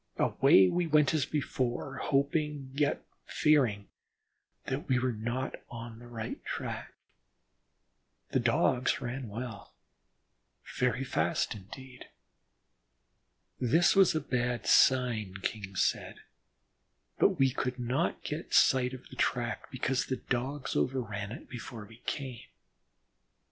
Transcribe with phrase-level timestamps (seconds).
[0.17, 3.87] Away we went as before, hoping, yet fearing
[4.65, 6.95] that we were not on the right track.
[8.31, 9.75] The Dogs ran well,
[10.79, 12.05] very fast indeed.
[13.59, 16.15] This was a bad sign, King said,
[17.19, 21.85] but we could not get sight of the track because the Dogs overran it before
[21.85, 22.47] we came.